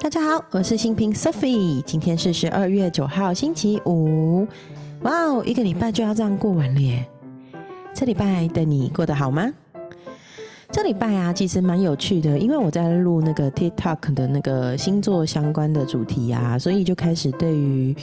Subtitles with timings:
[0.00, 4.44] 大家好，我是新平 Sophie，今天是十二月九号星期五。
[5.02, 7.06] 哇哦，一个礼拜就要这样过完了耶！
[7.94, 9.48] 这礼拜的你过得好吗？
[10.72, 17.94] 这礼拜啊，其实蛮有趣的，因为我在录那个 TikTok 的那个星座相关的主题啊，所以就开始对于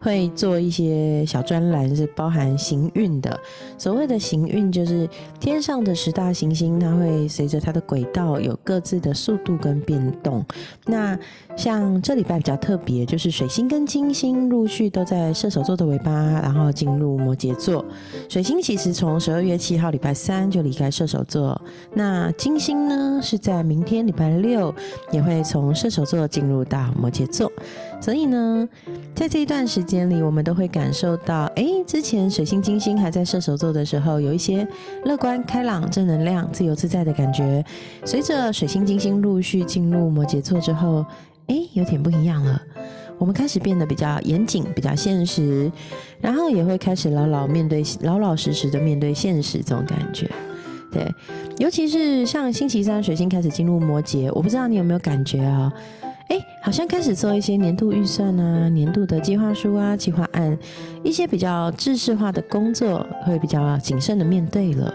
[0.00, 3.38] 会做一些小专栏，是包含行运的。
[3.78, 10.44] 所谓的行运，就是天上的十大行星，它会随着它的轨道有各自的速度跟变动。
[10.84, 11.16] 那
[11.56, 17.84] 像这礼拜比较特别，就是水星跟金星陆续都在射手座的尾巴，然后进入摩羯座。
[18.28, 21.58] 水星其实从十二月七号礼拜三就离开射手座，
[21.94, 24.74] 那那金星呢是在明天礼拜六
[25.12, 27.52] 也会从射手座进入到摩羯座。
[28.00, 28.66] 所以呢，
[29.14, 34.66] 在这一段时间里，我们都会感受到，哎，之前水星、金星还在射手座的时候，有一些
[35.04, 37.62] 乐观、开朗、正能量、自由自在的感觉。
[38.06, 41.04] 随着水星、金星陆续进入摩羯座之后，
[41.48, 42.58] 哎，有点不一样了。
[43.18, 45.70] 我们开始变得比较严谨、比较现实，
[46.18, 50.30] 然后也会开始老老面对、老老实实的面对现实这种感觉。
[50.96, 51.14] 对，
[51.58, 55.70] 尤其是像星期三水星开始进入摩羯，我不知道你有没有感觉啊？
[56.28, 60.58] 哎，好像开始做一些年度预算啊、年度的计划书啊、计划案，
[61.04, 64.92] 一些比较制式化的工作，会比较谨慎的面对了。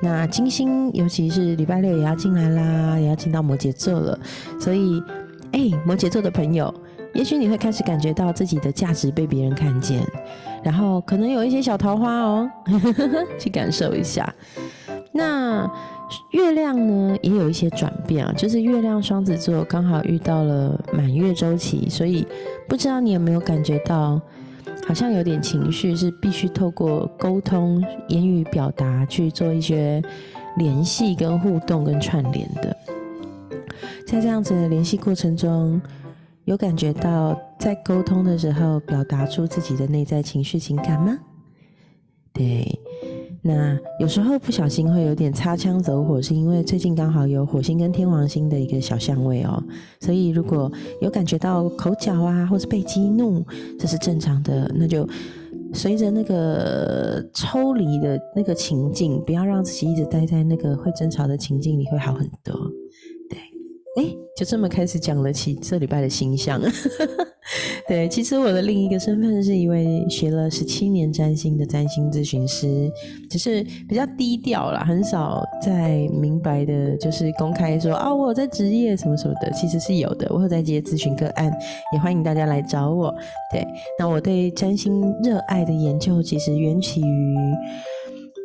[0.00, 4.18] 那金星，尤其是礼拜六也要进来啦，也要进到摩羯座了。
[4.60, 5.02] 所以，
[5.50, 6.72] 哎，摩羯座的朋友，
[7.12, 10.00] 也许你会开始感觉到自己的价值被别人看见，
[10.62, 12.50] 然后可能有一些小桃花哦，
[13.36, 14.32] 去感受一下。
[15.12, 15.70] 那。
[16.32, 22.26] 月亮呢也有一些转变啊，就是月亮双子座刚好遇到了满月周期，所以
[22.68, 24.20] 不知道你有没有感觉到，
[24.88, 30.02] 好像有点情绪是必须透过沟通、言语表达去做一些
[30.56, 32.76] 联系、跟互动、跟串联的。
[34.04, 35.80] 在这样子的联系过程中，
[36.44, 41.16] 有感觉到在沟通的时候表达出自己的内在情绪、情感吗？
[42.32, 42.80] 对。
[43.42, 49.62] 那有时候不小心会有点擦枪走火，是因为最近刚好有火星跟天王星的一个小相位哦，
[50.00, 50.70] 所以如果
[51.00, 53.44] 有感觉到口角啊，或是被激怒，
[53.78, 54.70] 这是正常的。
[54.74, 55.08] 那就
[55.72, 62.54] 随着那个抽离的那个情境，不要让自己一直待在那个会争吵的情境里，会好很多。
[63.28, 63.38] 对，
[64.02, 64.16] 哎。
[64.36, 66.58] 就这么开始讲了起这礼拜的星象，
[67.88, 72.90] 对，其实我的另一个身份是一位学了十七年占星的占星咨询师，
[73.28, 81.50] 只是比较低调啦，很少在明白的，就是公开说啊，我有在职业什么什么的，其实是有的，我有在接咨询个案，
[81.92, 83.12] 也欢迎大家来找我。
[83.50, 83.66] 对，
[83.98, 87.36] 那我对占星热爱的研究，其实缘起于，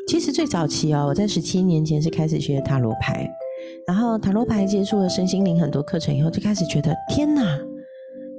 [0.08, 3.30] 其实最早期哦，我在十七年前是开始学塔罗牌。
[3.88, 7.42] 然后塔罗牌接触了身心灵很多课程以后，就开始觉得天哪，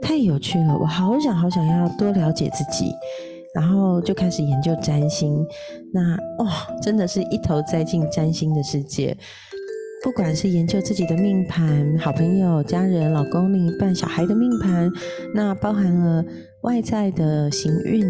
[0.06, 0.78] 太有趣了！
[0.78, 2.92] 我好想好想要多了解自己，
[3.52, 5.44] 然后就开始研究占星。
[5.92, 9.16] 那哇，真的是一头栽进占星的世界。
[10.04, 14.88] 不管是研究自己的命盘、好朋友、家人、老公、另一半、小孩的命盘，
[15.34, 16.24] 那包含了
[16.62, 18.06] 外在的行运。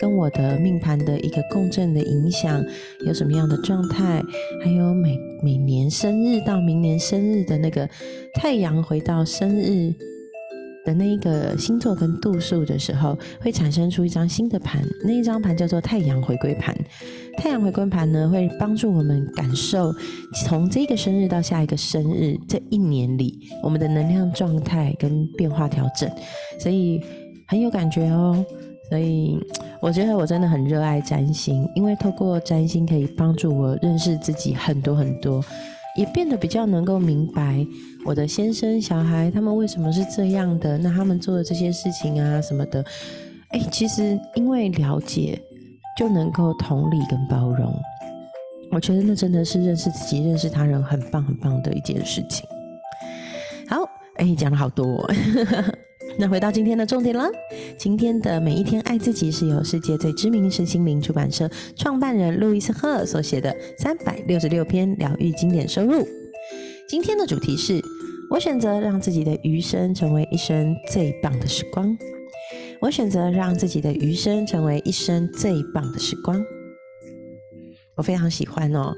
[0.00, 2.64] 跟我的命盘的一个共振的影响
[3.04, 4.22] 有什么样的状态？
[4.62, 7.88] 还有每每年生日到明年生日的那个
[8.34, 9.92] 太阳回到生日
[10.88, 16.74] 的那一个星座跟度数的时候，会产生出一张新的盘，那一张盘叫做太阳回归盘。
[17.36, 19.92] 太阳回归盘呢，会帮助我们感受
[20.46, 26.10] 从这个生日到下一个生日这一年里我们的能量状态跟变化调整，
[26.58, 27.02] 所以
[27.46, 28.42] 很有感觉哦。
[28.88, 29.38] 所以
[29.82, 35.44] 我觉得我真的很热爱占星，因为透过占星可以帮助我认识自己很多很多，
[35.96, 37.66] 也变得比较能够明白
[38.04, 42.84] 我的先生、小孩他们为什么是这样的，那他们做的这些事情啊什么的，
[43.48, 45.40] 哎，其实因为了解
[45.96, 47.74] 就能够同理跟包容，
[48.70, 52.46] 我觉得那真的是认识自己、认识他人很棒很棒的一件事情。
[53.68, 53.78] 好，
[54.16, 55.10] 哎，讲了好多。
[56.20, 57.30] 那回到今天的重点了。
[57.76, 66.04] 今天的每一天爱自己是由世界最知名身心灵出版社创办人路易斯·赫所写的三百六十六篇疗愈经典收入。
[66.88, 67.80] 今天的主题是：
[68.30, 71.96] 我选择让自己的余生成为一生最棒的时光。
[72.80, 76.44] 我选择让自己的余生成为一生最棒的时光。
[77.94, 78.92] 我非常喜欢哦。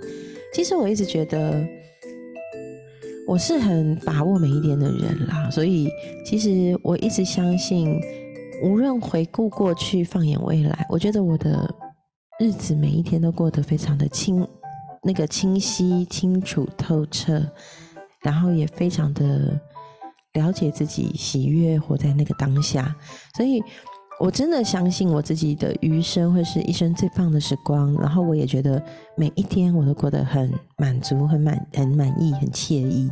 [0.54, 1.62] 其实我一直觉得。
[3.30, 5.88] 我是很把握每一天的人啦，所以
[6.24, 7.96] 其实我一直相信，
[8.60, 11.72] 无论回顾过去，放眼未来，我觉得我的
[12.40, 14.44] 日子每一天都过得非常的清，
[15.04, 17.40] 那个清晰、清楚、透彻，
[18.24, 19.60] 然后也非常的
[20.32, 22.96] 了解自己，喜悦活在那个当下。
[23.36, 23.62] 所以，
[24.20, 27.92] 我真的相信我自己的余生会是一生最棒的时光。
[27.94, 28.80] 然后，我也觉得
[29.16, 33.10] 每一天我都过得很满足、很满、很满意、很惬意。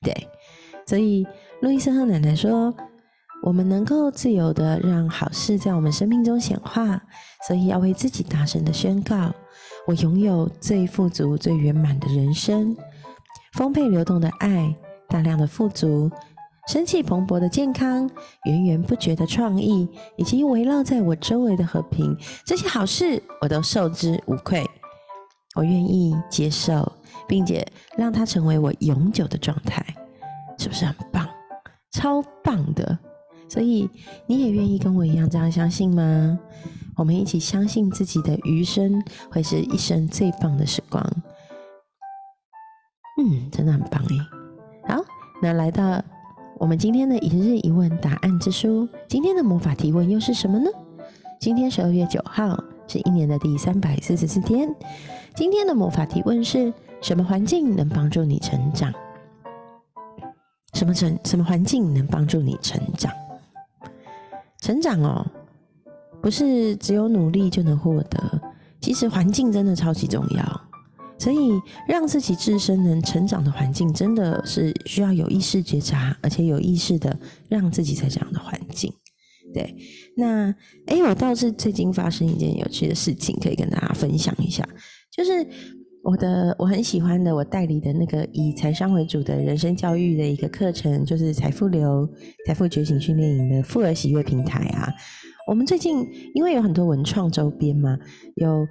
[0.00, 0.12] 对，
[0.86, 1.26] 所以
[1.60, 2.74] 路易斯和奶奶说。
[3.42, 7.00] 我们能够自由的让好事在我们生命中显化，
[7.46, 9.30] 所以要为自己大声的宣告：
[9.86, 12.74] 我拥有最富足、最圆满的人生，
[13.52, 14.74] 丰沛流动的爱，
[15.06, 16.10] 大量的富足，
[16.66, 18.10] 生气蓬勃的健康，
[18.44, 22.16] 源源不绝的创意，以及围绕在我周围的和平。
[22.44, 24.68] 这些好事我都受之无愧，
[25.54, 26.90] 我愿意接受，
[27.28, 27.66] 并且
[27.96, 29.84] 让它成为我永久的状态，
[30.58, 31.28] 是不是很棒？
[31.92, 32.98] 超棒的！
[33.48, 33.88] 所以
[34.26, 36.36] 你也愿意跟我一样这样相信吗？
[36.96, 41.00] 我们一起相信自己的余生会是一生最棒的时光。
[43.18, 44.18] 嗯，真的很棒诶。
[44.88, 45.04] 好，
[45.40, 46.02] 那来到
[46.58, 50.70] 我们今天的一日一问答案之书，今天的魔法提问又是什么呢？
[51.38, 52.58] 今天十二月九号
[52.88, 54.74] 是一年的第三百四十四天。
[55.34, 56.72] 今天的魔法提问是
[57.02, 58.90] 什么环境能帮助你成长？
[60.72, 63.12] 什么成什么环境能帮助你成长？
[64.62, 65.26] 成长哦，
[66.22, 68.40] 不是只有努力就能获得，
[68.80, 70.60] 其实环境真的超级重要。
[71.18, 71.36] 所以
[71.88, 77.18] 让自己自身能成长的环境，真的是需要有意识觉察，而且有意识的
[77.48, 78.92] 让自己在这样的环境。
[79.54, 79.74] 对，
[80.16, 80.54] 那
[80.86, 84.68] 哎，我倒是最近发生一件有趣的事情，可以跟大家分享一下，
[85.10, 85.46] 就是。
[86.08, 92.08] 我的我很喜欢的，我代理的那个以财商为主的人生教育的一个课程，就是财富流、
[92.46, 94.88] 财富觉醒训练营的富儿喜悦平台啊。
[95.48, 97.98] 我们最近因为有很多文创周边嘛，
[98.36, 98.64] 有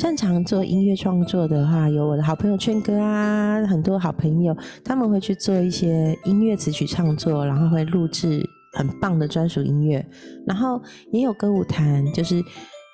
[0.00, 8.42] 擅长做音乐创作的话，有我的好朋友劝哥啊，很多好朋友他们会去做一些音乐词曲创作，然后会录制
[8.78, 10.02] 很棒的专属音乐，
[10.46, 10.80] 然后
[11.12, 12.42] 也有歌舞团，就是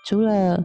[0.05, 0.61] 除了。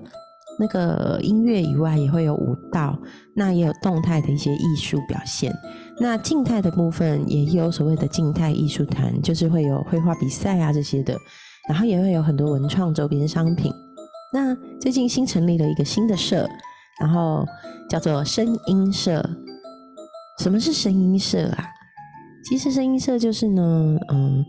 [0.59, 2.95] 那个音乐以外，也会有舞蹈，
[3.35, 5.51] 那也有动态的一些艺术表现。
[5.97, 11.17] 那静态的部分也有所谓的静态艺术团，就是会有绘画比赛啊这些的，
[11.67, 13.71] 然后也会有很多文创周边商品。
[14.33, 16.49] 那最近新成立了一个新的社，
[16.99, 17.45] 然后
[17.89, 19.23] 叫做声音社。
[20.39, 21.69] 什么是声音社啊？
[22.49, 24.43] 其实声音社就是呢，嗯，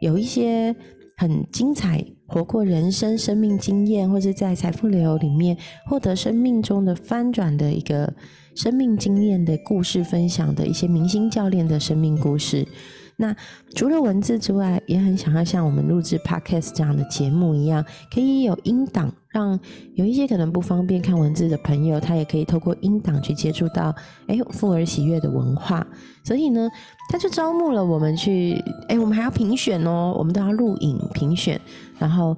[0.00, 0.74] 有一些
[1.16, 2.04] 很精彩。
[2.26, 8.12] 活过人生生命经验，或者在财富流里面获得生命中的翻转的一个
[8.56, 12.66] 生命经验的故事分享的一些明星教练的生命故事。
[13.16, 13.34] 那
[13.74, 19.58] 除了文字之外，也很想要像我们录制 podcast 这样的节目一样，可以有音档，让
[19.94, 23.94] 有一些可能不方便看文字的朋友，他也可以透过音档去接触到，
[24.26, 25.86] 哎，富儿喜悦的文化。
[26.24, 26.68] 所以呢，
[27.10, 31.60] 他就招募了我们去，哎，我们还要评选哦，我们都要录影评选，
[31.98, 32.36] 然后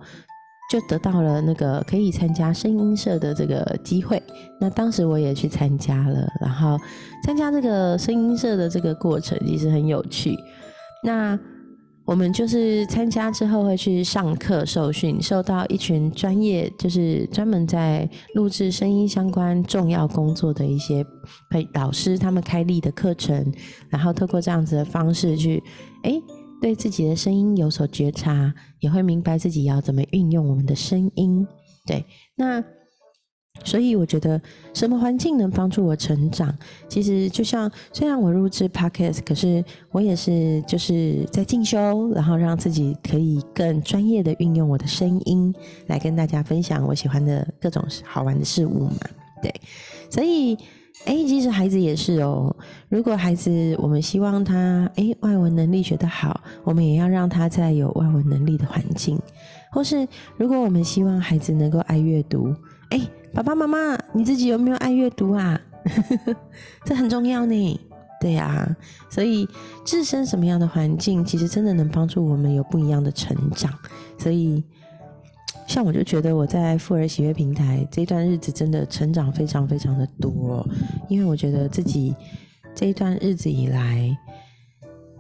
[0.71, 4.23] 就得到了那个可以参加声音社的这个机会。
[4.61, 6.77] 那当时我也去参加了，然后
[7.25, 10.37] 参加这个声音社的这个过程，其实很有趣。
[11.03, 11.39] 那
[12.05, 21.05] 我们就是参加之后会去上课受训，受到一群专业，就是专门在录制声音相关重要工作的一些
[21.51, 23.53] 培导师，他们开立的课程，
[23.89, 25.63] 然后透过这样子的方式去，
[26.05, 26.13] 哎，
[26.61, 31.47] 对自己的声音有所觉察，也会明白自己要怎么运用我们的声音。
[31.85, 32.05] 对，
[32.37, 32.63] 那。
[33.65, 34.41] 所以我觉得
[34.73, 36.55] 什么环境能帮助我成长？
[36.89, 45.53] 其实就像虽然我入职 podcast，可是我也是就是在进修，然后让自己可以更专业的运用我的声音
[45.89, 49.01] 来跟大家分享我喜欢的各种好玩的事物嘛。
[49.43, 49.53] 对，
[50.09, 50.55] 所以
[51.05, 52.55] 哎，其实孩子也是哦。
[52.89, 59.19] 如果孩子我们希望他哎外文能力学得好，我们也要让他在有外文能力的环境。
[59.73, 62.55] 或是如果我们希望孩子能够爱阅读，
[62.91, 63.01] 哎。
[63.37, 65.61] 爸爸妈妈，你自己有没有爱阅读啊？
[66.87, 67.81] 这很重要呢。
[68.19, 68.75] 对呀，
[69.11, 69.47] 所以
[69.85, 73.71] 置身什么样的环境，其实真的能帮助我们有不一样的成长。
[74.17, 74.65] 所以，
[75.67, 80.67] 像我就觉得我在富儿喜悦平台这段日子，真的成长非常非常的多。
[81.11, 82.17] 因为我觉得自己
[82.75, 84.17] 这一段日子以来。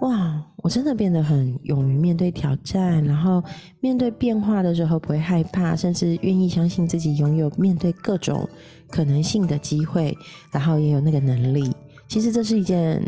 [0.01, 3.43] 哇，我真的变得很勇于面对挑战，然后
[3.81, 8.47] 面对变化的时候不会害怕，甚至愿意相信自己拥有面对各种
[8.91, 10.17] 可能性的机会，
[10.53, 11.73] 然后也有那个能力。
[12.09, 13.03] 其实这是一件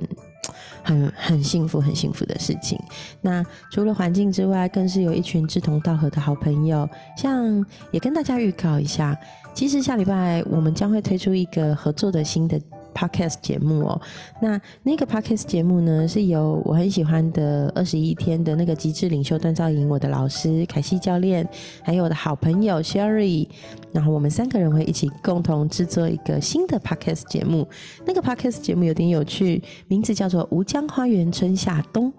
[0.83, 2.79] 很很幸福、很幸福的事情。
[3.21, 6.89] 那除了环境之外，更是有一群志同道合的好朋友。
[7.19, 9.15] 像也跟大家预告一下，
[9.53, 12.59] 其实下礼拜我们将会推出一个合作的新的。
[12.99, 14.01] Podcast 节目哦。
[14.43, 21.49] 那那个 podcast 节目呢，是由我很喜欢的二十一天的那个极致领袖锻造营，我的老师凯西教练，
[21.85, 23.47] 还有我的好朋友 Sherry，
[23.93, 27.69] 然后我们三个人会一起共同制作一个新的 podcast 节目。
[28.05, 32.13] 那个 podcast 节目有点有趣，名字叫做《吴江花园春夏冬》。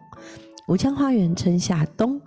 [0.68, 2.22] 吴江花园春夏冬，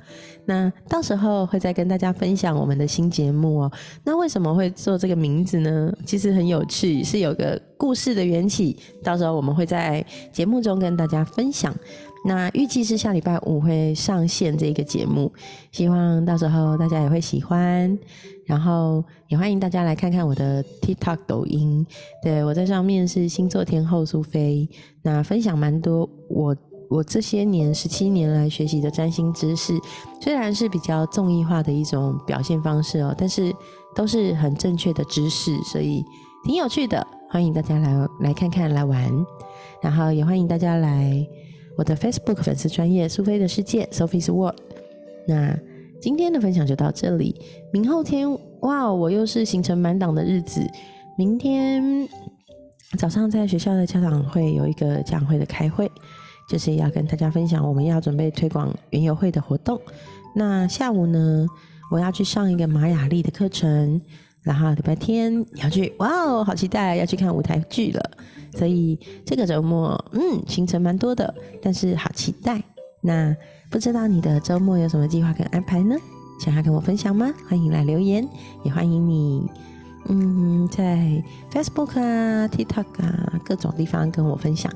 [0.45, 3.73] 那到时候会再跟大家分享我们的新节目哦。
[4.05, 5.93] 那为什么会做这个名字呢？
[6.05, 8.77] 其实很有趣，是有个故事的缘起。
[9.05, 11.75] 到时候我们会在节目中跟大家分享。
[12.25, 15.33] 那预计是下礼拜五会上线这个节目，
[15.71, 17.99] 希望到时候大家也会喜欢。
[18.45, 21.87] 然后也欢迎大家来看看我的 TikTok 抖音，
[22.23, 24.69] 对我在上面是星座天后苏菲，
[25.03, 26.57] 那分享蛮多我。
[26.89, 29.73] 我这些年十七年来学习的占星知识，
[30.21, 33.55] 虽然是比较综艺化的一种表现方式哦，但是
[33.95, 36.05] 都是很正确的知识，所以
[36.45, 37.07] 挺有趣的。
[37.31, 39.11] 欢迎大家来来看看来玩，
[39.81, 41.27] 然后也欢迎大家来
[41.79, 44.59] 我的 Facebook 粉丝专业苏菲的世界 Sophie's World。
[45.27, 45.59] 那
[45.99, 47.41] 今天的分享就到这里，
[47.73, 50.61] 明后天哇，我又是行程满档的日子。
[51.17, 52.07] 明天
[52.99, 55.91] 早上在学校的家长会有一个家长会的开会。
[56.53, 59.81] 就是要跟大家分享，我们要准备推广园游会的活动。
[60.35, 61.47] 那下午呢，
[61.91, 63.99] 我要去上一个玛雅丽的课程，
[64.43, 68.11] 然后礼拜天要去，哇哦，好期待要去看舞台剧了。
[68.55, 72.63] 所以这个周末，嗯，行程蛮多的，但是好期待。
[73.01, 73.35] 那
[73.71, 75.97] 不知道你的周末有什么计划跟安排呢？
[76.39, 77.33] 想要跟我分享吗？
[77.49, 78.29] 欢迎来留言，
[78.63, 79.49] 也欢迎你，
[80.11, 84.71] 嗯，在 Facebook 啊、TikTok 啊各种地方跟我分享。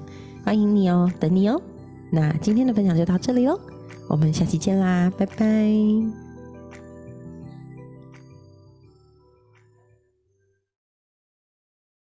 [0.47, 1.61] 欢迎你哦，等你哦。
[2.09, 3.59] 那今天的分享就到这里喽，
[4.07, 6.25] 我们下期见啦，拜拜。